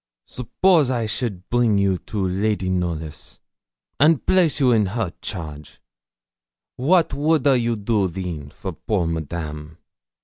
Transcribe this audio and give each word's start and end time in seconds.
'Suppose 0.25 0.89
I 0.89 1.05
should 1.05 1.47
bring 1.51 1.77
you 1.77 1.99
to 1.99 2.27
Lady 2.27 2.71
Knollys, 2.71 3.37
and 3.99 4.25
place 4.25 4.59
you 4.59 4.71
in 4.71 4.87
her 4.87 5.13
charge, 5.21 5.79
what 6.75 7.13
would 7.13 7.45
a 7.45 7.59
you 7.59 7.75
do 7.75 8.07
then 8.07 8.49
for 8.49 8.73
poor 8.73 9.05
Madame?' 9.05 9.77